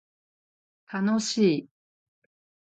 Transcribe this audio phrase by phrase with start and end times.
[0.87, 1.69] 楽しい